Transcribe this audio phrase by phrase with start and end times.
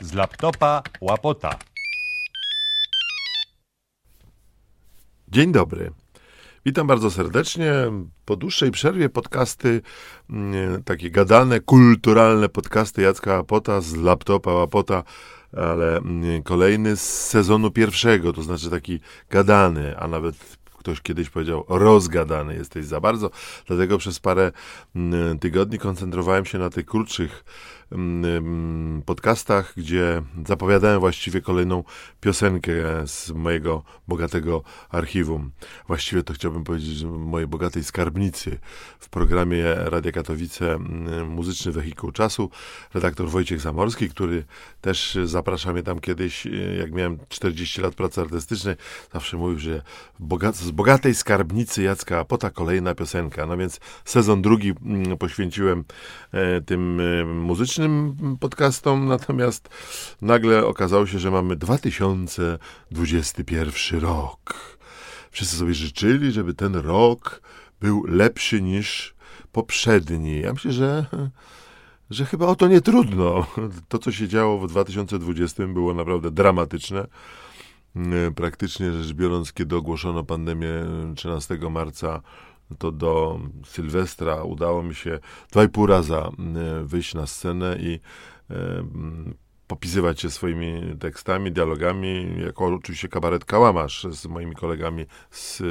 [0.00, 1.58] Z laptopa łapota.
[5.28, 5.90] Dzień dobry.
[6.66, 7.72] Witam bardzo serdecznie.
[8.24, 9.80] Po dłuższej przerwie podcasty,
[10.30, 15.02] mm, takie gadane, kulturalne podcasty Jacka Łapota z laptopa Łapota,
[15.56, 19.00] ale mm, kolejny z sezonu pierwszego, to znaczy taki
[19.30, 23.30] gadany, a nawet ktoś kiedyś powiedział rozgadany jesteś za bardzo.
[23.66, 24.52] Dlatego przez parę
[24.96, 27.44] mm, tygodni koncentrowałem się na tych krótszych
[27.92, 31.84] mm, podcastach, gdzie zapowiadałem właściwie kolejną
[32.20, 32.72] piosenkę
[33.06, 35.50] z mojego bogatego archiwum.
[35.86, 38.58] Właściwie to chciałbym powiedzieć mojej bogatej skarbnicy
[38.98, 42.50] w programie Radia Katowice mm, Muzyczny Wehikuł Czasu.
[42.94, 44.44] Redaktor Wojciech Zamorski, który
[44.80, 46.46] też zapraszał mnie tam kiedyś,
[46.78, 48.74] jak miałem 40 lat pracy artystycznej,
[49.12, 49.82] zawsze mówił, że
[50.52, 53.46] z bogatej skarbnicy Jacka Apota kolejna piosenka.
[53.46, 55.84] No więc sezon drugi mm, poświęciłem
[56.32, 59.68] e, tym e, muzycznym podcastom, natomiast
[60.20, 64.78] nagle okazało się, że mamy 2021 rok.
[65.30, 67.42] Wszyscy sobie życzyli, żeby ten rok
[67.80, 69.14] był lepszy niż
[69.52, 70.40] poprzedni.
[70.40, 71.06] Ja myślę, że
[72.10, 73.46] że chyba o to nie trudno.
[73.88, 77.06] To, co się działo w 2020 było naprawdę dramatyczne.
[78.36, 80.72] Praktycznie rzecz biorąc, kiedy ogłoszono pandemię
[81.16, 82.22] 13 marca,
[82.78, 85.18] to do Sylwestra udało mi się
[85.52, 86.30] dwa i pół raza
[86.84, 88.00] wyjść na scenę i
[89.66, 95.62] popisywać się swoimi tekstami, dialogami, jako oczywiście kabaret Kałamasz z moimi kolegami, z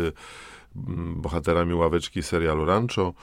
[1.15, 3.13] bohaterami ławeczki serialu Rancho.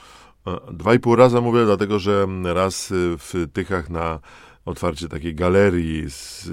[0.73, 4.21] Dwa i pół raza mówię, dlatego że raz w Tychach na
[4.69, 6.45] otwarcie takiej galerii z,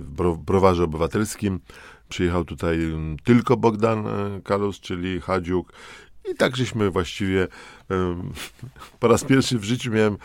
[0.00, 1.60] w Browarze Obywatelskim.
[2.08, 2.78] Przyjechał tutaj
[3.24, 5.72] tylko Bogdan e, Kalus, czyli Hadziuk.
[6.30, 7.48] I tak żeśmy właściwie
[9.00, 10.16] po raz pierwszy w życiu miałem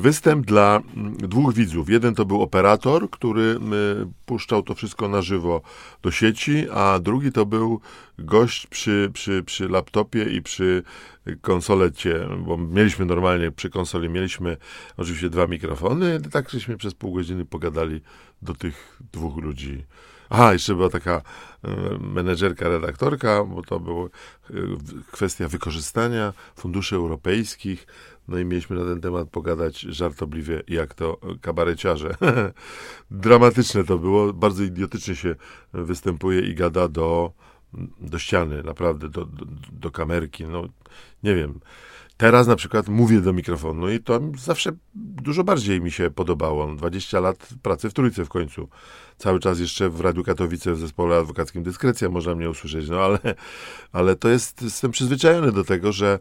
[0.00, 0.80] występ dla
[1.18, 1.90] dwóch widzów.
[1.90, 3.58] Jeden to był operator, który
[4.26, 5.60] puszczał to wszystko na żywo
[6.02, 7.80] do sieci, a drugi to był
[8.18, 10.82] gość przy, przy, przy laptopie i przy
[11.40, 14.56] konsolecie, bo mieliśmy normalnie przy konsoli, mieliśmy
[14.96, 18.00] oczywiście dwa mikrofony, tak żeśmy przez pół godziny pogadali
[18.42, 19.84] do tych dwóch ludzi.
[20.34, 21.22] Aha, jeszcze była taka
[21.64, 24.08] e, menedżerka, redaktorka, bo to była e,
[25.10, 27.86] kwestia wykorzystania funduszy europejskich.
[28.28, 32.14] No i mieliśmy na ten temat pogadać żartobliwie, jak to kabareciarze.
[33.10, 35.34] Dramatyczne to było, bardzo idiotycznie się
[35.72, 37.32] występuje i gada do,
[38.00, 40.44] do ściany, naprawdę, do, do, do kamerki.
[40.44, 40.62] No,
[41.22, 41.60] nie wiem.
[42.16, 46.74] Teraz na przykład mówię do mikrofonu i to zawsze dużo bardziej mi się podobało.
[46.74, 48.68] 20 lat pracy w Trójce w końcu.
[49.18, 53.18] Cały czas jeszcze w Radiu Katowice w zespole adwokackim Dyskrecja można mnie usłyszeć, no ale,
[53.92, 56.18] ale to jest, jestem przyzwyczajony do tego, że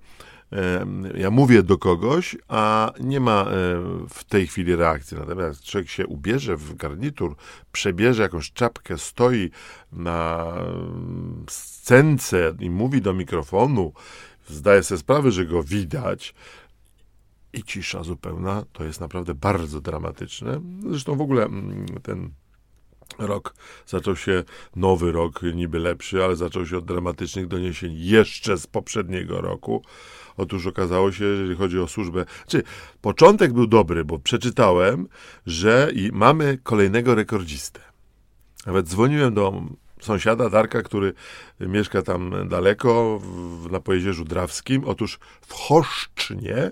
[1.18, 3.48] ja mówię do kogoś, a nie ma e,
[4.10, 5.18] w tej chwili reakcji.
[5.18, 7.36] Natomiast człowiek się ubierze w garnitur,
[7.72, 9.52] przebierze jakąś czapkę, stoi
[9.92, 10.54] na
[11.50, 13.94] scence i mówi do mikrofonu
[14.48, 16.34] zdaje sobie sprawę, że go widać
[17.54, 20.62] i cisza zupełna, to jest naprawdę bardzo dramatyczne.
[20.90, 22.30] Zresztą w ogóle mm, ten
[23.20, 23.54] rok
[23.88, 24.44] zaczął się,
[24.76, 29.84] nowy rok niby lepszy, ale zaczął się od dramatycznych doniesień jeszcze z poprzedniego roku.
[30.38, 32.64] Otóż okazało się, jeżeli chodzi o służbę, czy
[33.02, 35.08] początek był dobry, bo przeczytałem,
[35.46, 37.80] że i mamy kolejnego rekordzistę.
[38.66, 39.64] Nawet dzwoniłem do
[40.02, 41.14] sąsiada Darka, który
[41.60, 44.84] mieszka tam daleko, w, na Pojezierzu Drawskim.
[44.86, 46.72] Otóż w Choszcznie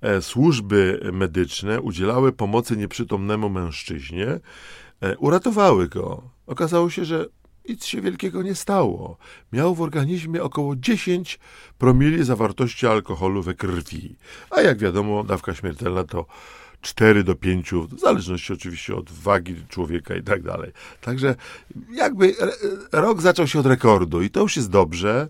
[0.00, 4.40] e, służby medyczne udzielały pomocy nieprzytomnemu mężczyźnie,
[5.18, 6.22] uratowały go.
[6.46, 7.26] Okazało się, że
[7.68, 9.16] nic się wielkiego nie stało.
[9.52, 11.38] Miał w organizmie około 10
[11.78, 14.16] promili zawartości alkoholu we krwi.
[14.50, 16.26] A jak wiadomo, dawka śmiertelna to
[16.82, 20.72] 4 do 5, w zależności oczywiście od wagi człowieka i tak dalej.
[21.00, 21.34] Także
[21.92, 22.34] jakby
[22.92, 25.28] rok zaczął się od rekordu i to już jest dobrze.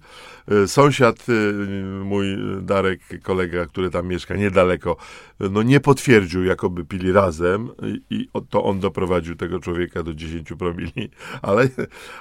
[0.48, 2.26] E, sąsiad, e, mój
[2.62, 4.96] Darek, kolega, który tam mieszka niedaleko,
[5.40, 7.68] no nie potwierdził, jakoby pili razem
[8.10, 11.10] i to on doprowadził tego człowieka do 10 promili,
[11.42, 11.68] ale,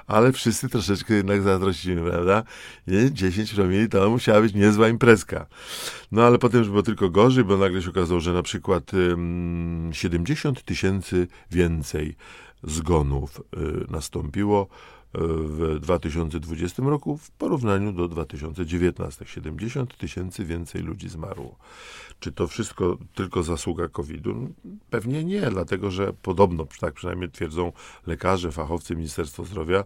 [0.07, 2.44] ale wszyscy troszeczkę jednak zazdrościli, prawda?
[3.12, 5.45] 10 promili to musiała być niezła imprezka.
[6.12, 8.92] No ale potem już było tylko gorzej, bo nagle się okazało, że na przykład
[9.91, 12.15] 70 tysięcy więcej
[12.63, 14.68] zgonów y, nastąpiło
[15.13, 19.25] w 2020 roku w porównaniu do 2019.
[19.25, 21.56] 70 tysięcy więcej ludzi zmarło.
[22.19, 24.50] Czy to wszystko tylko zasługa COVID-u?
[24.89, 27.71] Pewnie nie, dlatego że podobno, tak przynajmniej twierdzą
[28.07, 29.83] lekarze, fachowcy Ministerstwa Zdrowia,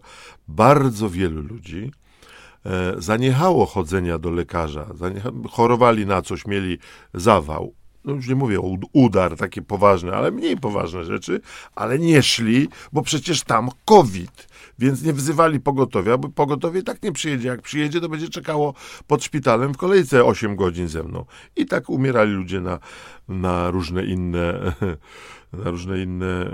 [0.48, 1.92] bardzo wielu ludzi
[2.64, 4.86] e, zaniechało chodzenia do lekarza,
[5.50, 6.78] chorowali na coś, mieli
[7.14, 7.74] zawał,
[8.06, 11.40] no już nie mówię o udar, takie poważne, ale mniej poważne rzeczy,
[11.74, 14.48] ale nie szli, bo przecież tam COVID,
[14.78, 17.48] więc nie wzywali pogotowia, bo pogotowie tak nie przyjedzie.
[17.48, 18.74] Jak przyjedzie, to będzie czekało
[19.06, 21.24] pod szpitalem w kolejce 8 godzin ze mną.
[21.56, 22.78] I tak umierali ludzie na,
[23.28, 24.52] na różne inne
[25.52, 26.50] na różne inne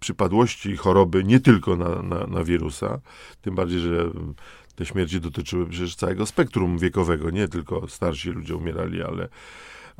[0.00, 3.00] przypadłości, choroby, nie tylko na, na, na wirusa,
[3.42, 4.10] tym bardziej, że
[4.74, 9.28] te śmierci dotyczyły przecież całego spektrum wiekowego, nie tylko starsi ludzie umierali, ale,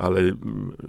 [0.01, 0.23] ale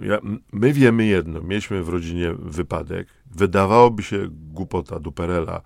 [0.00, 0.18] ja,
[0.52, 5.62] my wiemy jedno, mieliśmy w rodzinie wypadek, wydawałoby się głupota, duperela,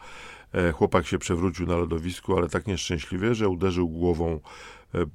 [0.53, 4.41] e, chłopak się przewrócił na lodowisku, ale tak nieszczęśliwie, że uderzył głową
[4.95, 5.07] e,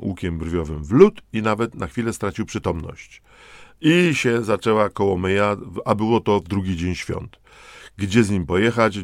[0.00, 3.22] łukiem brwiowym w lód i nawet na chwilę stracił przytomność.
[3.80, 7.38] I się zaczęła kołomyja, a było to w drugi dzień świąt.
[7.96, 8.98] Gdzie z nim pojechać?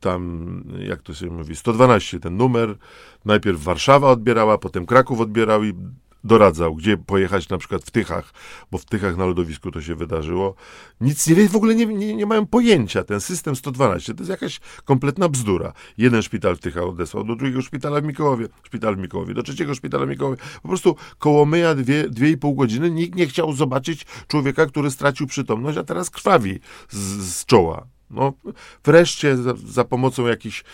[0.00, 2.76] Tam, jak to się mówi, 112 ten numer.
[3.24, 5.74] Najpierw Warszawa odbierała, potem Kraków odbierał i
[6.24, 8.32] doradzał, gdzie pojechać na przykład w Tychach,
[8.70, 10.54] bo w Tychach na lodowisku to się wydarzyło.
[11.00, 13.04] Nic nie wie, w ogóle nie, nie, nie mają pojęcia.
[13.04, 15.72] Ten system 112 to jest jakaś kompletna bzdura.
[15.98, 19.74] Jeden szpital w Tychach odesłał do drugiego szpitala w Mikołowie, szpital w Mikołowie, do trzeciego
[19.74, 20.36] szpitala w Mikołowie.
[20.62, 24.90] Po prostu koło myja dwie, dwie i pół godziny nikt nie chciał zobaczyć człowieka, który
[24.90, 26.98] stracił przytomność, a teraz krwawi z,
[27.34, 27.86] z czoła.
[28.10, 28.32] No,
[28.84, 30.64] wreszcie za, za pomocą jakichś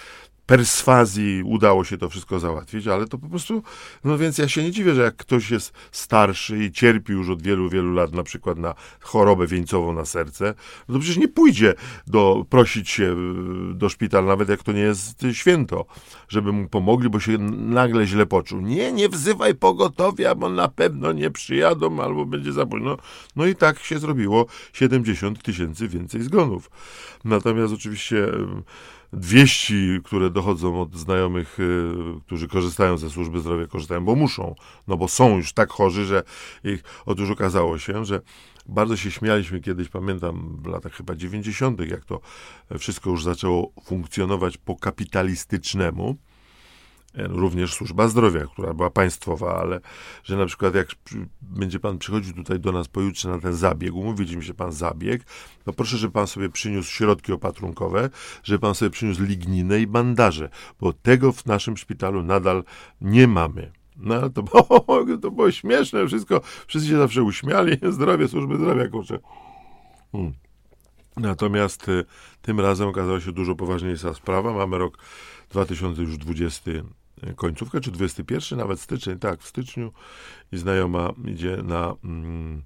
[0.49, 3.63] perswazji udało się to wszystko załatwić, ale to po prostu,
[4.05, 7.43] no więc ja się nie dziwię, że jak ktoś jest starszy i cierpi już od
[7.43, 10.55] wielu, wielu lat na przykład na chorobę wieńcową na serce,
[10.89, 11.75] no to przecież nie pójdzie
[12.07, 13.17] do, prosić się
[13.71, 15.87] y, do szpitala, nawet jak to nie jest święto,
[16.29, 18.61] żeby mu pomogli, bo się nagle źle poczuł.
[18.61, 22.97] Nie, nie wzywaj pogotowia, bo na pewno nie przyjadą albo będzie za późno.
[23.37, 26.71] No i tak się zrobiło 70 tysięcy więcej zgonów.
[27.25, 28.27] Natomiast oczywiście
[29.13, 29.75] 200,
[30.05, 31.95] które dochodzą od znajomych, y,
[32.27, 34.55] którzy korzystają ze służby zdrowia, korzystają, bo muszą,
[34.89, 36.23] no bo są już tak chorzy, że
[36.65, 38.21] ich, otóż okazało się, że
[38.67, 42.21] bardzo się śmialiśmy kiedyś, pamiętam w latach chyba 90., jak to
[42.79, 46.17] wszystko już zaczęło funkcjonować po kapitalistycznemu,
[47.29, 49.81] również służba zdrowia, która była państwowa, ale
[50.25, 50.89] że na przykład jak
[51.43, 55.23] będzie pan przychodził tutaj do nas pojutrze na ten zabieg, umówić mi się pan zabieg,
[55.65, 58.11] to proszę, żeby pan sobie przyniósł środki opatrunkowe,
[58.43, 60.51] żeby pan sobie przyniósł ligninę i bandaże,
[60.81, 62.65] bo tego w naszym szpitalu nadal
[63.01, 63.73] nie mamy.
[63.97, 64.85] No to było,
[65.23, 69.19] to było śmieszne wszystko, wszyscy się zawsze uśmiali, zdrowie, służby zdrowia, kurczę.
[70.13, 70.33] Hmm.
[71.17, 72.05] Natomiast y,
[72.43, 74.53] tym razem okazała się dużo poważniejsza sprawa.
[74.53, 74.99] Mamy rok
[75.51, 76.71] 2020
[77.37, 79.93] końcówkę, czy 21, nawet styczeń, tak, w styczniu
[80.53, 82.63] i znajoma idzie na mm,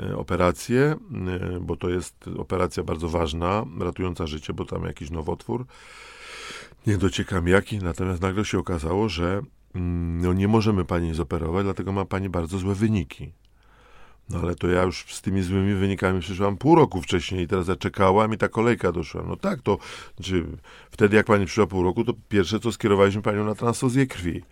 [0.00, 0.96] e, operację,
[1.28, 5.66] e, bo to jest operacja bardzo ważna, ratująca życie, bo tam jakiś nowotwór.
[6.86, 9.42] Nie dociekam jaki, natomiast nagle się okazało, że
[9.74, 13.32] mm, no, nie możemy pani zoperować, dlatego ma pani bardzo złe wyniki.
[14.30, 17.68] No ale to ja już z tymi złymi wynikami przyszłam pół roku wcześniej i teraz
[17.68, 19.22] ja czekałam i ta kolejka doszła.
[19.28, 19.78] No tak, to
[20.16, 20.46] znaczy,
[20.90, 24.42] wtedy jak pani przyszła pół roku, to pierwsze co skierowaliśmy panią na transfuzję krwi.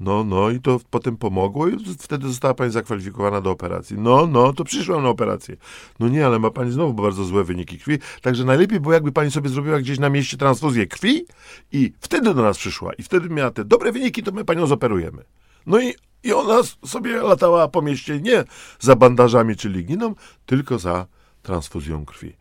[0.00, 3.96] No, no i to potem pomogło i wtedy została pani zakwalifikowana do operacji.
[3.98, 5.56] No, no, to przyszłam na operację.
[6.00, 9.30] No nie, ale ma pani znowu bardzo złe wyniki krwi, także najlepiej było jakby pani
[9.30, 11.26] sobie zrobiła gdzieś na mieście transfuzję krwi
[11.72, 15.22] i wtedy do nas przyszła i wtedy miała te dobre wyniki, to my panią zoperujemy.
[15.66, 15.94] No i
[16.26, 18.44] i ona sobie latała po mieście nie
[18.80, 20.14] za bandażami czy ligniną,
[20.46, 21.06] tylko za
[21.42, 22.32] transfuzją krwi.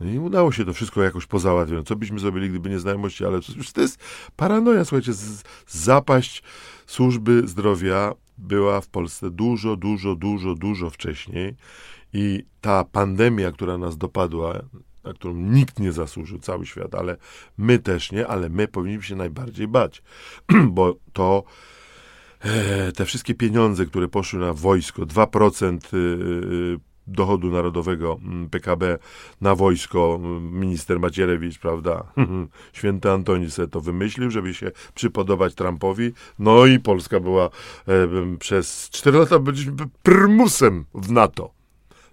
[0.00, 1.86] No i udało się to wszystko jakoś pozałatwiać.
[1.86, 3.40] Co byśmy zrobili, gdyby nie znajomości, ale
[3.74, 3.98] to jest
[4.36, 5.12] paranoja, słuchajcie,
[5.68, 6.42] zapaść
[6.86, 11.56] służby zdrowia była w Polsce dużo, dużo, dużo, dużo wcześniej
[12.12, 14.54] i ta pandemia, która nas dopadła,
[15.04, 17.16] na którą nikt nie zasłużył, cały świat, ale
[17.58, 20.02] my też nie, ale my powinniśmy się najbardziej bać,
[20.76, 21.44] bo to
[22.96, 28.98] te wszystkie pieniądze, które poszły na wojsko, 2% y, y, dochodu narodowego mm, PKB
[29.40, 32.12] na wojsko, mm, minister Macierewicz, prawda,
[32.72, 38.90] święty Antoni sobie to wymyślił, żeby się przypodobać Trumpowi, no i Polska była e, przez
[38.90, 41.50] 4 lata byliśmy prymusem w NATO.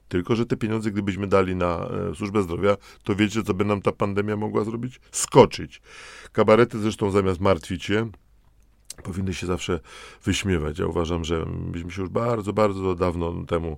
[0.07, 3.81] Tylko, że te pieniądze, gdybyśmy dali na e, służbę zdrowia, to wiecie, co by nam
[3.81, 4.99] ta pandemia mogła zrobić?
[5.11, 5.81] Skoczyć.
[6.31, 8.09] Kabarety zresztą zamiast martwić się,
[9.03, 9.79] powinny się zawsze
[10.23, 10.79] wyśmiewać.
[10.79, 13.77] Ja uważam, że byśmy się już bardzo, bardzo dawno temu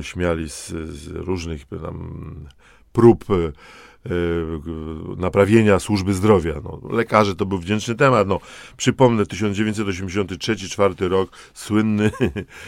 [0.00, 2.34] śmiali z, z różnych tam
[2.92, 3.24] prób
[5.16, 6.54] naprawienia służby zdrowia.
[6.64, 8.28] No, lekarze to był wdzięczny temat.
[8.28, 8.40] No,
[8.76, 12.10] przypomnę, 1983-4 rok, słynny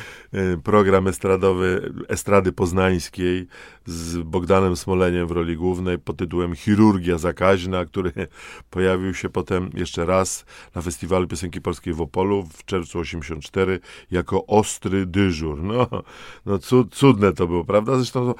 [0.64, 3.46] program estradowy Estrady Poznańskiej
[3.86, 8.12] z Bogdanem Smoleniem w roli głównej pod tytułem Chirurgia zakaźna, który
[8.70, 14.46] pojawił się potem jeszcze raz na Festiwalu Piosenki Polskiej w Opolu w czerwcu 84 jako
[14.46, 15.62] ostry dyżur.
[15.62, 15.88] No,
[16.46, 16.58] no
[16.90, 17.96] cudne to było, prawda?
[17.96, 18.34] Zresztą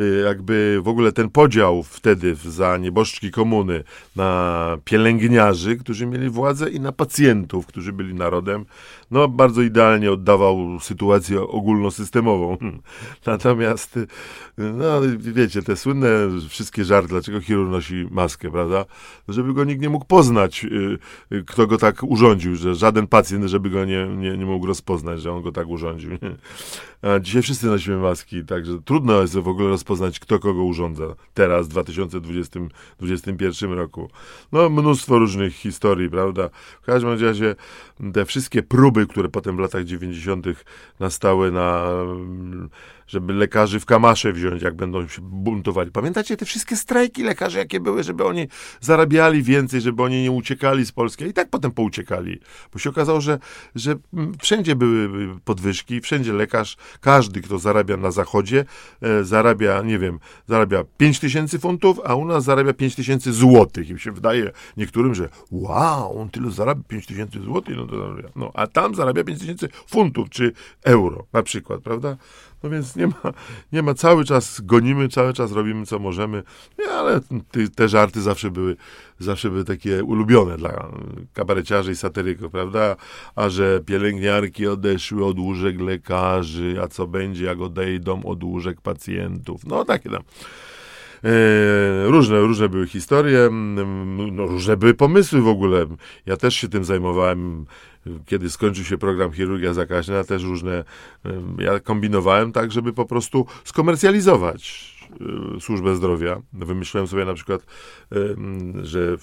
[0.00, 3.84] y, jakby w ogóle ten podział wtedy za nieboszczki komuny
[4.16, 8.66] na pielęgniarzy, którzy mieli władzę i na pacjentów, którzy byli narodem,
[9.10, 12.56] no bardzo idealnie oddawał sytuację ogólnosystemową.
[13.26, 13.98] Natomiast
[14.58, 16.08] no, wiecie, te słynne
[16.48, 18.84] wszystkie żarty, dlaczego chirurg nosi maskę, prawda?
[19.28, 20.66] Żeby go nikt nie mógł poznać,
[21.32, 25.20] y, kto go tak urządził, że żaden pacjent, żeby go nie, nie, nie mógł rozpoznać,
[25.20, 26.10] że on go tak urządził.
[27.02, 31.66] A dzisiaj wszyscy nosimy maski, także trudno jest w ogóle rozpoznać, kto kogo urządza teraz,
[31.66, 34.10] w 2021 roku.
[34.52, 36.50] No, mnóstwo różnych historii, prawda?
[36.82, 37.54] W każdym razie
[38.12, 40.46] te wszystkie próby, które potem w latach 90.
[41.00, 41.90] nastały na
[43.06, 45.90] żeby lekarzy w kamasze wziąć, jak będą się buntowali.
[45.90, 48.48] Pamiętacie te wszystkie strajki lekarzy, jakie były, żeby oni
[48.80, 52.40] zarabiali więcej, żeby oni nie uciekali z Polski, i tak potem pouciekali,
[52.72, 53.38] bo się okazało, że,
[53.74, 53.96] że
[54.42, 58.64] wszędzie były podwyżki, wszędzie lekarz, każdy, kto zarabia na zachodzie,
[59.02, 63.90] e, zarabia, nie wiem, zarabia 5 tysięcy funtów, a u nas zarabia 5 tysięcy złotych.
[63.90, 68.50] I się wydaje niektórym, że wow, on tyle zarabia 5 tysięcy złotych, no to no,
[68.54, 70.52] a tam zarabia 5 tysięcy funtów, czy
[70.84, 72.16] euro na przykład, prawda?
[72.62, 73.32] No więc nie ma,
[73.72, 76.42] nie ma, cały czas gonimy, cały czas robimy co możemy,
[76.78, 78.76] nie, ale te, te żarty zawsze były,
[79.18, 80.88] zawsze były takie ulubione dla
[81.32, 82.96] kabareciarzy i satyryków, prawda?
[83.34, 89.66] A że pielęgniarki odeszły od łóżek lekarzy, a co będzie, jak odejdą od łóżek pacjentów.
[89.66, 90.22] No takie tam.
[91.26, 93.48] E, różne, różne były historie,
[94.32, 95.86] no, różne były pomysły w ogóle.
[96.26, 97.66] Ja też się tym zajmowałem
[98.26, 100.84] kiedy skończył się program chirurgia zakaźna, też różne,
[101.58, 104.92] ja kombinowałem tak, żeby po prostu skomercjalizować
[105.56, 106.42] e, służbę zdrowia.
[106.52, 107.66] Wymyśliłem sobie na przykład,
[108.82, 109.16] że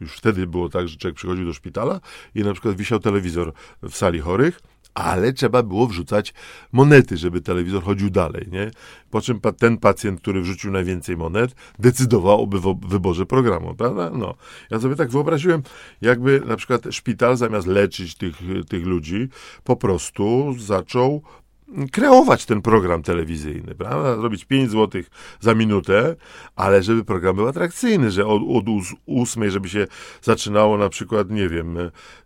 [0.00, 2.00] już wtedy było tak, że człowiek przychodził do szpitala
[2.34, 4.60] i na przykład wisiał telewizor w sali chorych
[4.94, 6.34] ale trzeba było wrzucać
[6.72, 8.70] monety, żeby telewizor chodził dalej, nie?
[9.10, 12.46] Po czym ten pacjent, który wrzucił najwięcej monet, decydował o
[12.88, 14.10] wyborze programu, prawda?
[14.10, 14.34] No.
[14.70, 15.62] Ja sobie tak wyobraziłem,
[16.00, 18.36] jakby na przykład szpital zamiast leczyć tych,
[18.68, 19.28] tych ludzi,
[19.64, 21.22] po prostu zaczął
[21.92, 24.16] kreować ten program telewizyjny, prawda?
[24.16, 25.02] Zrobić 5 zł
[25.40, 26.16] za minutę,
[26.56, 28.64] ale żeby program był atrakcyjny, że od, od
[29.06, 29.86] ósmej, żeby się
[30.22, 31.76] zaczynało na przykład, nie wiem,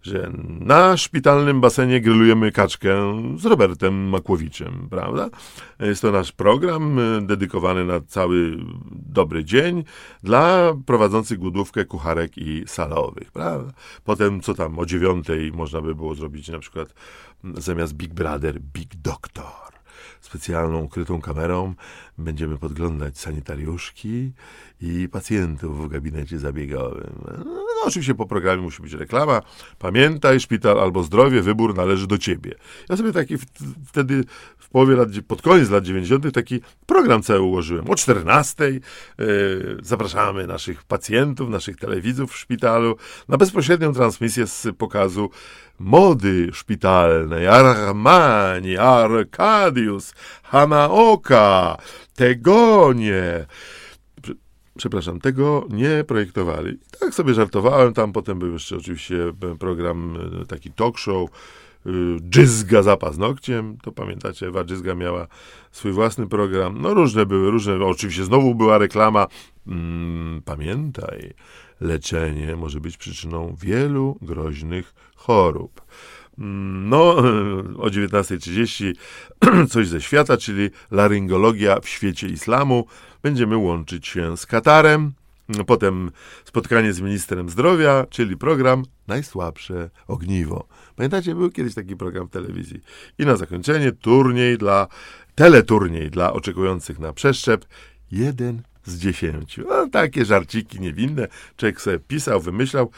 [0.03, 2.95] że na szpitalnym basenie grillujemy kaczkę
[3.37, 5.29] z Robertem Makłowiczem, prawda?
[5.81, 8.57] Jest to nasz program e, dedykowany na cały
[8.91, 9.85] dobry dzień
[10.23, 13.73] dla prowadzących głodówkę kucharek i salowych, prawda?
[14.05, 16.95] Potem, co tam, o dziewiątej można by było zrobić na przykład
[17.55, 19.75] zamiast Big Brother, Big Doctor.
[20.21, 21.75] Specjalną ukrytą kamerą
[22.19, 24.33] będziemy podglądać sanitariuszki
[24.81, 27.25] i pacjentów w gabinecie zabiegowym.
[27.45, 29.43] No, oczywiście po programie musi być reklama.
[29.79, 32.55] Pamiętaj, szpital albo zdrowie, wybór należy do ciebie.
[32.89, 33.37] Ja sobie taki
[33.87, 34.25] wtedy
[34.59, 36.35] w połowie lat, pod koniec lat 90.
[36.35, 37.91] taki program cały ułożyłem.
[37.91, 38.81] O 14 yy,
[39.19, 39.25] e,
[39.83, 42.97] zapraszamy naszych pacjentów, naszych telewidzów w szpitalu
[43.29, 45.31] na bezpośrednią transmisję z pokazu
[45.85, 51.76] mody szpitalnej, Armani, Arkadius, Hamaoka,
[52.14, 53.47] Tegonie.
[54.76, 56.79] Przepraszam, tego nie projektowali.
[57.00, 59.17] Tak sobie żartowałem, tam potem był jeszcze oczywiście
[59.59, 61.31] program, e, taki talk show,
[62.21, 65.26] Dżyzga za paznokciem, to pamiętacie, Ewa Dżyzga miała
[65.71, 69.26] swój własny program, no różne były, różne, oczywiście znowu była reklama,
[69.67, 71.35] mm, pamiętaj,
[71.81, 75.83] leczenie może być przyczyną wielu groźnych chorób.
[76.38, 77.17] Mm, no,
[77.85, 78.93] o 19.30
[79.73, 82.87] coś ze świata, czyli laryngologia w świecie islamu.
[83.23, 85.12] Będziemy łączyć się z Katarem.
[85.67, 86.11] Potem
[86.45, 90.69] spotkanie z ministrem zdrowia, czyli program Najsłabsze ogniwo.
[90.97, 92.81] Pamiętacie, był kiedyś taki program w telewizji.
[93.19, 94.87] I na zakończenie turniej dla,
[95.35, 97.65] teleturniej dla oczekujących na przeszczep.
[98.13, 99.65] Jeden z dziesięciu.
[99.69, 101.29] No, takie żarciki niewinne.
[101.57, 102.91] Człowiek sobie pisał, wymyślał.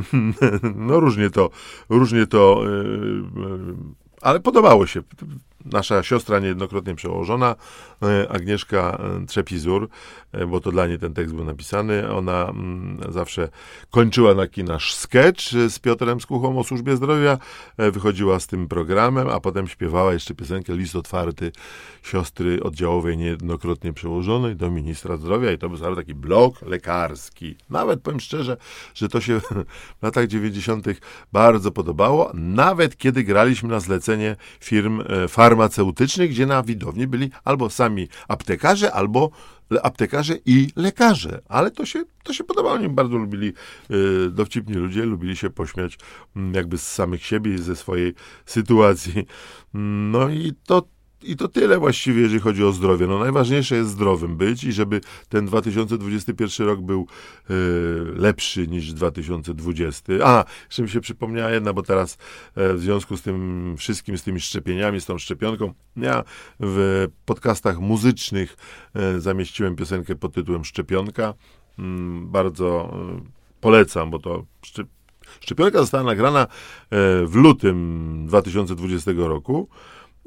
[0.76, 1.50] no różnie to,
[1.88, 2.62] różnie to,
[4.22, 5.02] ale podobało się.
[5.64, 7.56] Nasza siostra niejednokrotnie przełożona,
[8.02, 9.88] e, Agnieszka e, Trzepizur,
[10.32, 13.48] e, bo to dla niej ten tekst był napisany, ona mm, zawsze
[13.90, 17.38] kończyła taki nasz sketch z Piotrem Skuchą o służbie zdrowia,
[17.78, 21.52] wychodziła z tym programem, a potem śpiewała jeszcze piosenkę List otwarty
[22.02, 27.56] siostry oddziałowej niejednokrotnie przełożonej do ministra zdrowia i to był cały taki blok lekarski.
[27.70, 28.56] Nawet powiem szczerze,
[28.94, 29.40] że to się
[30.00, 30.86] w latach 90.
[31.32, 37.70] bardzo podobało, nawet kiedy graliśmy na zlecenie firm e, farmaceutycznych, gdzie na widowni byli albo
[37.70, 39.30] sami aptekarze, albo
[39.82, 41.40] aptekarze i lekarze.
[41.48, 42.74] Ale to się, to się podobało.
[42.74, 45.98] Oni bardzo lubili, e, dowcipni ludzie, lubili się pośmiać
[46.36, 48.14] mm, jakby z samych siebie i ze swojej
[48.46, 49.26] sytuacji.
[49.74, 50.82] No i to
[51.22, 53.06] i to tyle właściwie, jeżeli chodzi o zdrowie.
[53.06, 57.06] No najważniejsze jest zdrowym być i żeby ten 2021 rok był
[57.50, 57.54] e,
[58.14, 60.12] lepszy niż 2020.
[60.24, 62.18] A, jeszcze mi się przypomniała jedna, bo teraz
[62.54, 66.24] e, w związku z tym wszystkim, z tymi szczepieniami, z tą szczepionką, ja
[66.60, 68.56] w podcastach muzycznych
[68.94, 71.34] e, zamieściłem piosenkę pod tytułem Szczepionka.
[71.78, 72.94] Mm, bardzo
[73.60, 74.86] polecam, bo to szczep
[75.40, 76.46] szczepionka została nagrana
[77.26, 79.68] w lutym 2020 roku.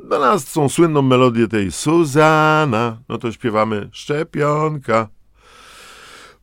[0.04, 5.08] Dla nas są słynną melodię tej Suzana, no to śpiewamy Szczepionka.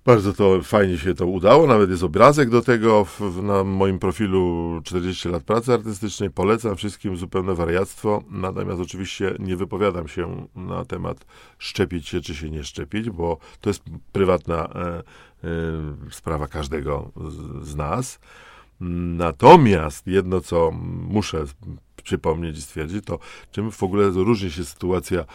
[0.04, 3.98] Bardzo to fajnie się to udało, nawet jest obrazek do tego w, w, na moim
[3.98, 6.30] profilu 40 lat pracy artystycznej.
[6.30, 11.26] Polecam wszystkim zupełne wariactwo, natomiast oczywiście nie wypowiadam się na temat
[11.58, 15.02] szczepić się czy się nie szczepić, bo to jest prywatna e, e,
[16.10, 18.20] sprawa każdego z, z nas.
[19.16, 20.70] Natomiast jedno, co
[21.08, 21.44] muszę
[22.02, 23.18] przypomnieć i stwierdzić, to
[23.52, 25.26] czym w ogóle różni się sytuacja e,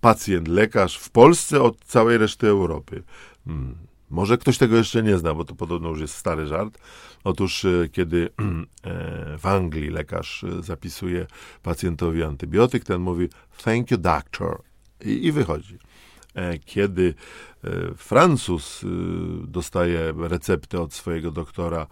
[0.00, 3.02] pacjent-lekarz w Polsce od całej reszty Europy.
[3.44, 3.74] Hmm.
[4.10, 6.78] Może ktoś tego jeszcze nie zna, bo to podobno już jest stary żart.
[7.24, 11.26] Otóż, e, kiedy e, w Anglii lekarz zapisuje
[11.62, 13.28] pacjentowi antybiotyk, ten mówi
[13.64, 14.62] thank you doctor
[15.04, 15.78] i, i wychodzi.
[16.34, 17.14] E, Kiedy
[17.64, 18.86] e, Francuz e,
[19.46, 21.86] dostaje receptę od swojego doktora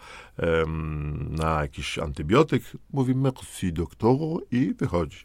[1.30, 5.24] na jakiś antybiotyk, mówi merci doktoru i wychodzi.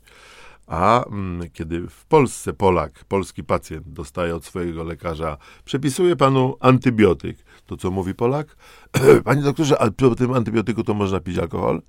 [0.67, 7.37] A mm, kiedy w Polsce Polak, polski pacjent dostaje od swojego lekarza, przepisuje panu antybiotyk,
[7.65, 8.57] to co mówi Polak?
[9.25, 11.81] Panie doktorze, a przy tym antybiotyku to można pić alkohol?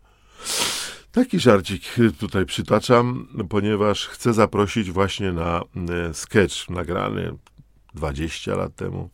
[1.17, 1.83] Taki żarcik
[2.19, 7.37] tutaj przytaczam, ponieważ chcę zaprosić właśnie na e, sketch nagrany
[7.95, 9.11] 20 lat temu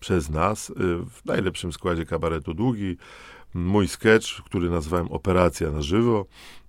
[0.00, 0.74] przez nas e,
[1.10, 2.96] w najlepszym składzie kabaretu Długi.
[3.54, 6.26] Mój sketch, który nazwałem Operacja na żywo.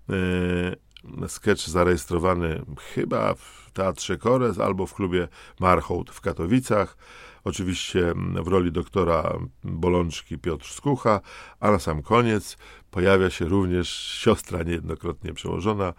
[0.10, 2.62] E, Sketch zarejestrowany
[2.94, 5.27] chyba w Teatrze Kores albo w klubie
[5.60, 6.98] Marchołt w Katowicach.
[7.46, 11.22] Oczywiście w roli doktora Bolączki Piotr Skucha,
[11.60, 12.58] a na sam koniec
[12.92, 15.94] pojawia się również siostra niejednokrotnie przełożona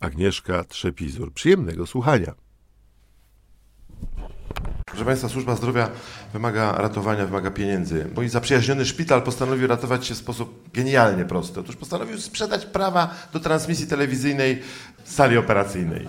[0.00, 1.32] Agnieszka Trzepizur.
[1.32, 2.34] Przyjemnego słuchania.
[4.86, 5.90] Proszę Państwa, służba zdrowia
[6.32, 8.10] wymaga ratowania, wymaga pieniędzy.
[8.14, 11.60] Mój zaprzyjaźniony szpital postanowił ratować się w sposób genialnie prosty.
[11.60, 14.62] Otóż postanowił sprzedać prawa do transmisji telewizyjnej
[15.04, 16.08] sali operacyjnej.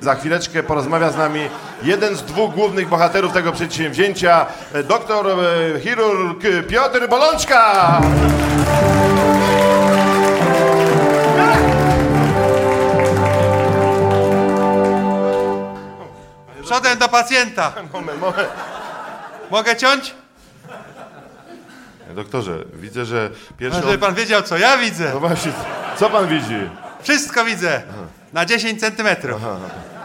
[0.00, 1.40] Za chwileczkę porozmawia z nami
[1.82, 8.00] jeden z dwóch głównych bohaterów tego przedsięwzięcia, e, doktor e, chirurg Piotr Bolączka.
[16.62, 17.72] Przodem do pacjenta.
[17.92, 18.48] Moment, moment.
[19.50, 20.14] Mogę ciąć?
[22.14, 23.82] Doktorze, widzę, że pierwszy...
[23.82, 25.10] Żeby pan wiedział, co ja widzę.
[25.14, 25.52] No właśnie,
[25.96, 26.70] co pan widzi?
[27.02, 27.82] Wszystko widzę.
[28.34, 29.42] Na 10 centymetrów.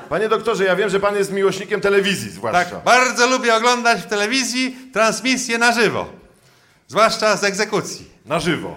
[0.10, 2.65] Panie doktorze, ja wiem, że pan jest miłośnikiem telewizji zwłaszcza.
[2.65, 6.10] Tak, bardzo lubię oglądać w telewizji transmisję na żywo.
[6.88, 8.10] Zwłaszcza z egzekucji.
[8.26, 8.76] Na żywo.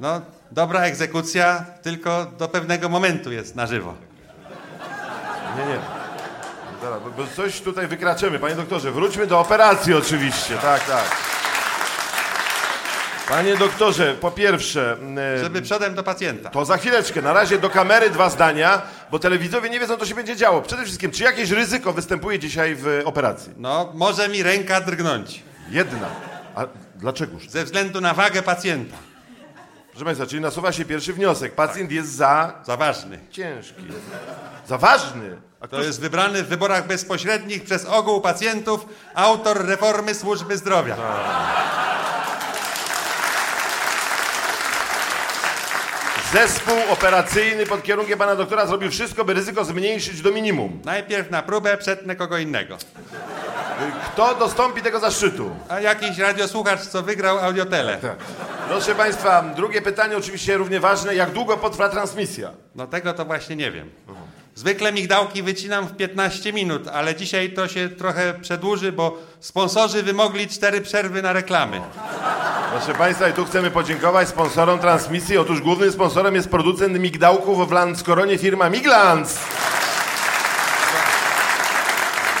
[0.00, 0.20] No,
[0.50, 3.94] dobra egzekucja tylko do pewnego momentu jest na żywo.
[5.56, 5.78] Nie, nie.
[6.82, 8.38] Zaraz, bo, bo coś tutaj wykraczemy.
[8.38, 10.56] Panie doktorze, wróćmy do operacji oczywiście.
[10.56, 11.35] Tak, tak.
[13.28, 14.96] Panie doktorze, po pierwsze,
[15.36, 16.50] e, Żeby przodem do pacjenta.
[16.50, 17.22] to za chwileczkę.
[17.22, 20.62] Na razie do kamery dwa zdania, bo telewidzowie nie wiedzą, co się będzie działo.
[20.62, 23.52] Przede wszystkim, czy jakieś ryzyko występuje dzisiaj w operacji?
[23.56, 25.42] No, może mi ręka drgnąć.
[25.70, 26.08] Jedna.
[26.54, 26.64] A
[26.96, 27.48] dlaczegoż?
[27.48, 28.96] Ze względu na wagę pacjenta.
[29.90, 31.54] Proszę Państwa, czyli nasuwa się pierwszy wniosek.
[31.54, 33.18] Pacjent jest za Za ważny.
[33.30, 33.82] ciężki.
[34.68, 35.36] Za ważny.
[35.60, 40.96] A To jest wybrany w wyborach bezpośrednich przez ogół pacjentów autor reformy służby zdrowia.
[46.32, 50.80] Zespół operacyjny pod kierunkiem pana doktora zrobił wszystko, by ryzyko zmniejszyć do minimum.
[50.84, 52.76] Najpierw na próbę przetnę kogo innego.
[54.12, 55.50] Kto dostąpi tego zaszczytu?
[55.68, 57.98] A jakiś radiosłuchacz, co wygrał audiotele.
[58.68, 61.14] Proszę państwa, drugie pytanie oczywiście równie ważne.
[61.14, 62.50] Jak długo potrwa transmisja?
[62.74, 63.90] No tego to właśnie nie wiem.
[64.56, 70.48] Zwykle migdałki wycinam w 15 minut, ale dzisiaj to się trochę przedłuży, bo sponsorzy wymogli
[70.48, 71.80] cztery przerwy na reklamy.
[72.70, 75.38] Proszę Państwa, i tu chcemy podziękować sponsorom transmisji.
[75.38, 79.38] Otóż głównym sponsorem jest producent migdałków w Landskoronie firma Miglans.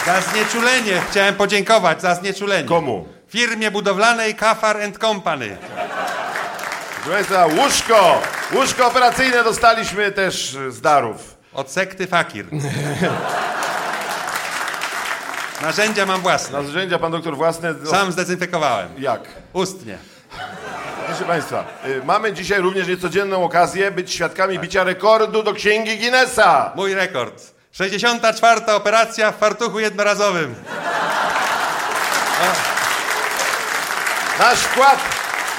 [0.06, 2.68] Za znieczulenie chciałem podziękować, za znieczulenie.
[2.68, 3.08] Komu?
[3.28, 5.56] Firmie budowlanej Kafar and Company.
[6.94, 11.35] Proszę Państwa, łóżko, łóżko operacyjne dostaliśmy też z darów.
[11.56, 12.46] Od sekty Fakir.
[15.62, 16.62] Narzędzia mam własne.
[16.62, 17.74] Narzędzia pan doktor własne.
[17.90, 18.88] Sam zdezynfekowałem.
[18.98, 19.20] Jak?
[19.52, 19.98] Ustnie.
[21.06, 26.72] Proszę Państwa, y, mamy dzisiaj również niecodzienną okazję być świadkami bicia rekordu do Księgi Guinnessa.
[26.74, 27.42] Mój rekord.
[27.72, 28.60] 64.
[28.66, 30.54] operacja w fartuchu jednorazowym.
[34.38, 34.98] Nasz wkład,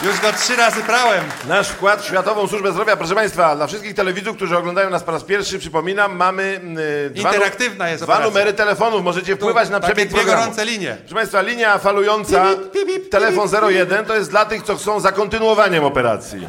[0.04, 1.24] Już go trzy razy prałem.
[1.48, 2.98] nasz wkład w Światową Służbę Zdrowia.
[2.98, 6.62] Proszę Państwa, dla wszystkich telewidzów, którzy oglądają nas po raz pierwszy, przypominam, mamy
[7.08, 8.28] y, dwa, Interaktywna jest dwa operacja.
[8.40, 9.04] numery telefonów.
[9.04, 10.42] Możecie wpływać na przebieg dwie programu.
[10.42, 10.98] gorące linie.
[11.00, 15.00] Proszę Państwa, linia falująca, Pip, pip, pip, telefon 01, to jest dla tych, co chcą
[15.00, 16.48] za kontynuowaniem operacji.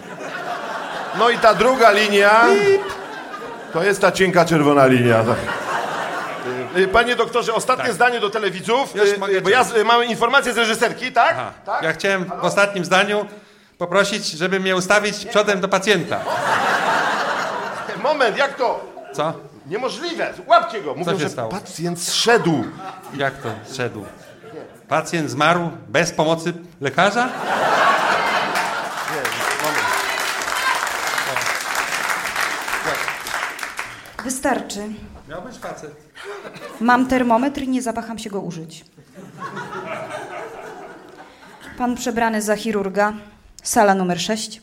[1.19, 2.45] No i ta druga linia,
[3.73, 5.25] to jest ta cienka czerwona linia.
[5.25, 5.37] tak.
[6.77, 10.53] Y, Panie doktorze, ostatnie zdanie do telewidzów, Już y, mogę y, bo ja mam informację
[10.53, 11.33] z reżyserki, tak?
[11.39, 11.53] Aha.
[11.67, 11.83] tak?
[11.83, 13.27] Ja chciałem w ostatnim zdaniu
[13.79, 16.21] poprosić, żeby mnie ustawić przodem do pacjenta.
[18.03, 18.81] Moment, jak to?
[19.13, 19.33] Co?
[19.67, 20.95] Niemożliwe, łapcie go.
[20.95, 21.51] Mówią, się że stało?
[21.51, 22.65] pacjent zszedł.
[23.15, 24.05] Jak to szedł?
[24.89, 27.29] Pacjent zmarł bez pomocy lekarza?
[34.25, 34.81] Wystarczy.
[35.29, 35.97] Miał być facet.
[36.81, 38.85] Mam termometr i nie zawaham się go użyć.
[41.79, 43.13] Pan przebrany za chirurga,
[43.63, 44.63] sala numer 6.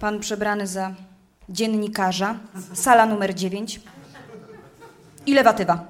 [0.00, 0.94] Pan przebrany za
[1.48, 2.38] dziennikarza,
[2.74, 3.80] sala numer 9.
[5.26, 5.84] I lewatywa.